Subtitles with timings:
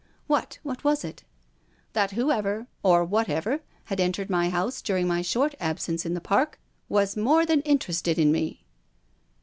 [0.25, 0.57] "What?
[0.63, 1.23] What was it?""
[1.93, 3.59] That whoever— or whatever—
[3.89, 8.17] had entered my house during my short absence in the Park was more than interested
[8.17, 8.65] in me."